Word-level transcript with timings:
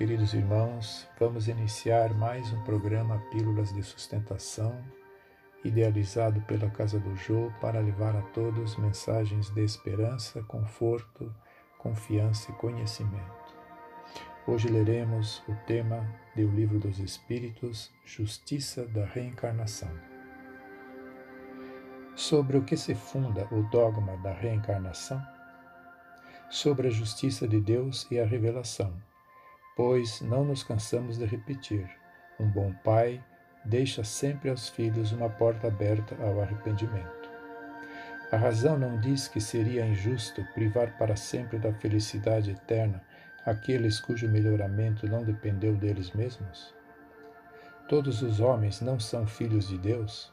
Queridos 0.00 0.32
irmãos, 0.32 1.06
vamos 1.18 1.46
iniciar 1.46 2.14
mais 2.14 2.50
um 2.54 2.64
programa 2.64 3.18
Pílulas 3.30 3.70
de 3.70 3.82
Sustentação, 3.82 4.82
idealizado 5.62 6.40
pela 6.40 6.70
Casa 6.70 6.98
do 6.98 7.14
Jô 7.16 7.52
para 7.60 7.80
levar 7.80 8.16
a 8.16 8.22
todos 8.22 8.78
mensagens 8.78 9.50
de 9.50 9.62
esperança, 9.62 10.42
conforto, 10.44 11.30
confiança 11.76 12.50
e 12.50 12.54
conhecimento. 12.54 13.54
Hoje 14.46 14.68
leremos 14.68 15.42
o 15.46 15.54
tema 15.66 16.02
do 16.34 16.48
Livro 16.48 16.78
dos 16.78 16.98
Espíritos, 16.98 17.92
Justiça 18.02 18.86
da 18.86 19.04
Reencarnação. 19.04 19.92
Sobre 22.16 22.56
o 22.56 22.64
que 22.64 22.74
se 22.78 22.94
funda 22.94 23.46
o 23.52 23.64
dogma 23.64 24.16
da 24.22 24.32
reencarnação? 24.32 25.22
Sobre 26.48 26.88
a 26.88 26.90
justiça 26.90 27.46
de 27.46 27.60
Deus 27.60 28.10
e 28.10 28.18
a 28.18 28.24
revelação 28.24 28.90
pois 29.80 30.20
não 30.20 30.44
nos 30.44 30.62
cansamos 30.62 31.16
de 31.16 31.24
repetir: 31.24 31.88
um 32.38 32.46
bom 32.46 32.70
pai 32.84 33.18
deixa 33.64 34.04
sempre 34.04 34.50
aos 34.50 34.68
filhos 34.68 35.10
uma 35.10 35.30
porta 35.30 35.68
aberta 35.68 36.14
ao 36.22 36.38
arrependimento. 36.42 37.30
A 38.30 38.36
razão 38.36 38.78
não 38.78 39.00
diz 39.00 39.26
que 39.26 39.40
seria 39.40 39.86
injusto 39.86 40.46
privar 40.52 40.98
para 40.98 41.16
sempre 41.16 41.58
da 41.58 41.72
felicidade 41.72 42.50
eterna 42.50 43.02
aqueles 43.46 43.98
cujo 43.98 44.28
melhoramento 44.28 45.08
não 45.08 45.24
dependeu 45.24 45.74
deles 45.74 46.12
mesmos? 46.12 46.74
Todos 47.88 48.20
os 48.20 48.38
homens 48.38 48.82
não 48.82 49.00
são 49.00 49.26
filhos 49.26 49.66
de 49.66 49.78
Deus? 49.78 50.30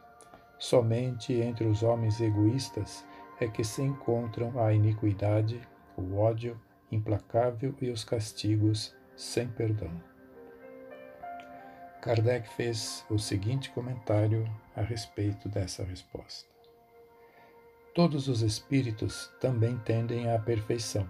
Somente 0.60 1.32
entre 1.32 1.66
os 1.66 1.84
homens 1.84 2.20
egoístas 2.20 3.05
é 3.40 3.48
que 3.48 3.64
se 3.64 3.82
encontram 3.82 4.62
a 4.62 4.74
iniquidade, 4.74 5.62
o 5.96 6.18
ódio 6.18 6.60
implacável 6.91 7.74
e 7.82 7.90
os 7.90 8.04
castigos 8.04 8.97
sem 9.17 9.48
perdão. 9.48 9.91
Kardec 12.04 12.48
fez 12.54 13.04
o 13.10 13.18
seguinte 13.18 13.71
comentário 13.71 14.48
a 14.76 14.82
respeito 14.82 15.49
dessa 15.49 15.84
resposta. 15.84 16.48
Todos 17.96 18.27
os 18.27 18.43
espíritos 18.43 19.34
também 19.41 19.76
tendem 19.79 20.29
à 20.29 20.37
perfeição, 20.37 21.09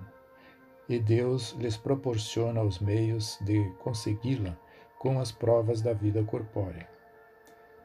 e 0.88 0.98
Deus 0.98 1.52
lhes 1.60 1.76
proporciona 1.76 2.64
os 2.64 2.80
meios 2.80 3.38
de 3.42 3.70
consegui-la 3.80 4.58
com 4.98 5.20
as 5.20 5.30
provas 5.30 5.82
da 5.82 5.92
vida 5.92 6.24
corpórea. 6.24 6.88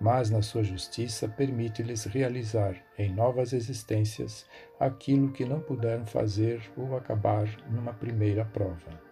Mas, 0.00 0.30
na 0.30 0.40
sua 0.40 0.62
justiça, 0.62 1.28
permite-lhes 1.28 2.04
realizar 2.04 2.76
em 2.96 3.12
novas 3.12 3.52
existências 3.52 4.46
aquilo 4.78 5.32
que 5.32 5.44
não 5.44 5.60
puderam 5.60 6.06
fazer 6.06 6.62
ou 6.76 6.96
acabar 6.96 7.48
numa 7.68 7.92
primeira 7.92 8.44
prova 8.44 9.11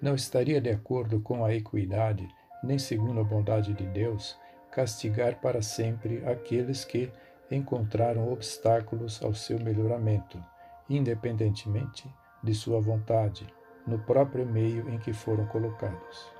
não 0.00 0.14
estaria 0.14 0.60
de 0.60 0.70
acordo 0.70 1.20
com 1.20 1.44
a 1.44 1.54
equidade, 1.54 2.28
nem 2.62 2.78
segundo 2.78 3.20
a 3.20 3.24
bondade 3.24 3.72
de 3.72 3.86
Deus, 3.86 4.38
castigar 4.70 5.40
para 5.40 5.62
sempre 5.62 6.22
aqueles 6.26 6.84
que 6.84 7.10
encontraram 7.50 8.32
obstáculos 8.32 9.22
ao 9.22 9.34
seu 9.34 9.58
melhoramento, 9.58 10.42
independentemente 10.88 12.12
de 12.42 12.54
sua 12.54 12.80
vontade, 12.80 13.46
no 13.86 13.98
próprio 13.98 14.44
meio 14.44 14.88
em 14.90 14.98
que 14.98 15.12
foram 15.12 15.46
colocados. 15.46 16.30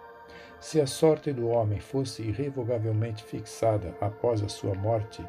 Se 0.60 0.80
a 0.80 0.86
sorte 0.86 1.32
do 1.32 1.48
homem 1.48 1.78
fosse 1.78 2.22
irrevogavelmente 2.22 3.22
fixada 3.24 3.94
após 4.00 4.42
a 4.42 4.48
sua 4.48 4.74
morte, 4.74 5.24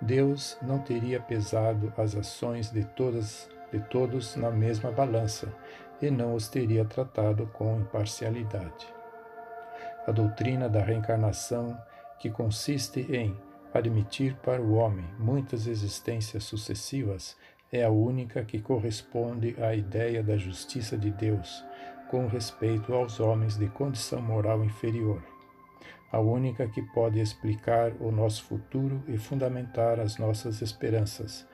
Deus 0.00 0.58
não 0.60 0.78
teria 0.78 1.20
pesado 1.20 1.92
as 1.96 2.14
ações 2.14 2.70
de 2.70 2.84
todas 2.84 3.48
de 3.72 3.80
todos 3.88 4.36
na 4.36 4.52
mesma 4.52 4.92
balança, 4.92 5.52
e 6.04 6.10
não 6.10 6.34
os 6.34 6.48
teria 6.48 6.84
tratado 6.84 7.46
com 7.54 7.80
imparcialidade. 7.80 8.86
A 10.06 10.12
doutrina 10.12 10.68
da 10.68 10.82
reencarnação, 10.82 11.78
que 12.18 12.30
consiste 12.30 13.00
em 13.10 13.34
admitir 13.72 14.36
para 14.36 14.60
o 14.60 14.74
homem 14.74 15.06
muitas 15.18 15.66
existências 15.66 16.44
sucessivas, 16.44 17.36
é 17.72 17.84
a 17.84 17.90
única 17.90 18.44
que 18.44 18.60
corresponde 18.60 19.56
à 19.60 19.74
ideia 19.74 20.22
da 20.22 20.36
justiça 20.36 20.96
de 20.96 21.10
Deus 21.10 21.64
com 22.10 22.26
respeito 22.26 22.92
aos 22.92 23.18
homens 23.18 23.56
de 23.56 23.66
condição 23.68 24.20
moral 24.20 24.62
inferior. 24.62 25.22
A 26.12 26.20
única 26.20 26.68
que 26.68 26.82
pode 26.82 27.18
explicar 27.18 27.92
o 27.98 28.12
nosso 28.12 28.44
futuro 28.44 29.02
e 29.08 29.16
fundamentar 29.16 29.98
as 29.98 30.18
nossas 30.18 30.60
esperanças, 30.60 31.44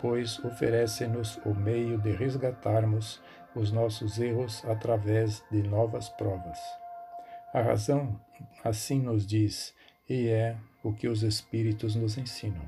pois 0.00 0.38
oferece-nos 0.44 1.38
o 1.46 1.54
meio 1.54 1.96
de 1.96 2.10
resgatarmos 2.10 3.22
os 3.54 3.72
nossos 3.72 4.18
erros 4.18 4.64
através 4.64 5.42
de 5.50 5.62
novas 5.62 6.08
provas. 6.08 6.58
A 7.52 7.60
razão 7.60 8.20
assim 8.64 9.00
nos 9.00 9.26
diz, 9.26 9.74
e 10.08 10.28
é 10.28 10.56
o 10.82 10.92
que 10.92 11.08
os 11.08 11.22
Espíritos 11.22 11.94
nos 11.94 12.16
ensinam. 12.16 12.62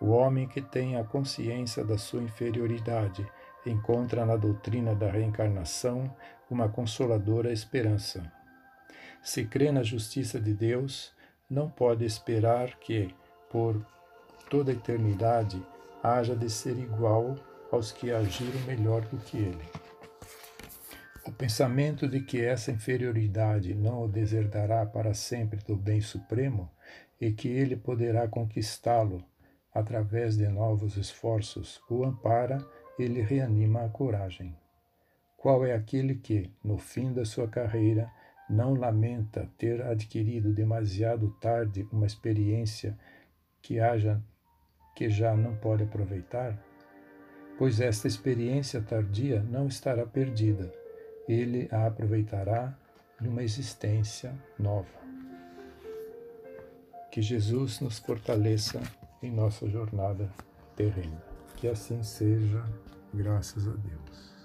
O 0.00 0.10
homem 0.10 0.46
que 0.46 0.60
tem 0.60 0.96
a 0.96 1.04
consciência 1.04 1.84
da 1.84 1.96
sua 1.96 2.22
inferioridade 2.22 3.26
encontra 3.64 4.24
na 4.24 4.36
doutrina 4.36 4.94
da 4.94 5.10
reencarnação 5.10 6.14
uma 6.50 6.68
consoladora 6.68 7.52
esperança. 7.52 8.30
Se 9.22 9.44
crê 9.44 9.72
na 9.72 9.82
justiça 9.82 10.40
de 10.40 10.54
Deus, 10.54 11.12
não 11.48 11.68
pode 11.68 12.04
esperar 12.04 12.76
que, 12.78 13.14
por 13.50 13.84
toda 14.48 14.70
a 14.70 14.74
eternidade, 14.74 15.60
haja 16.02 16.36
de 16.36 16.48
ser 16.48 16.78
igual 16.78 17.36
aos 17.70 17.92
que 17.92 18.10
agiram 18.10 18.60
melhor 18.66 19.02
do 19.02 19.16
que 19.18 19.36
ele. 19.36 19.64
O 21.26 21.32
pensamento 21.32 22.06
de 22.06 22.20
que 22.20 22.40
essa 22.40 22.70
inferioridade 22.70 23.74
não 23.74 24.04
o 24.04 24.08
deserdará 24.08 24.86
para 24.86 25.12
sempre 25.12 25.58
do 25.64 25.76
bem 25.76 26.00
supremo 26.00 26.70
e 27.20 27.32
que 27.32 27.48
ele 27.48 27.76
poderá 27.76 28.28
conquistá-lo 28.28 29.24
através 29.74 30.36
de 30.36 30.48
novos 30.48 30.96
esforços 30.96 31.80
o 31.90 32.04
ampara 32.04 32.64
e 32.98 33.06
lhe 33.06 33.20
reanima 33.20 33.84
a 33.84 33.88
coragem. 33.88 34.56
Qual 35.36 35.66
é 35.66 35.74
aquele 35.74 36.14
que, 36.14 36.50
no 36.64 36.78
fim 36.78 37.12
da 37.12 37.24
sua 37.24 37.46
carreira, 37.46 38.10
não 38.48 38.74
lamenta 38.74 39.50
ter 39.58 39.82
adquirido 39.82 40.52
demasiado 40.52 41.30
tarde 41.40 41.86
uma 41.92 42.06
experiência 42.06 42.98
que 43.60 43.80
haja 43.80 44.22
que 44.94 45.10
já 45.10 45.36
não 45.36 45.56
pode 45.56 45.82
aproveitar? 45.82 46.58
Pois 47.58 47.80
esta 47.80 48.06
experiência 48.06 48.80
tardia 48.80 49.42
não 49.42 49.66
estará 49.66 50.06
perdida. 50.06 50.72
Ele 51.28 51.68
a 51.72 51.86
aproveitará 51.86 52.76
numa 53.20 53.42
existência 53.42 54.34
nova. 54.58 54.86
Que 57.10 57.22
Jesus 57.22 57.80
nos 57.80 57.98
fortaleça 57.98 58.80
em 59.22 59.30
nossa 59.30 59.68
jornada 59.68 60.30
terrena. 60.76 61.22
Que 61.56 61.66
assim 61.66 62.02
seja, 62.02 62.62
graças 63.14 63.66
a 63.66 63.72
Deus. 63.72 64.35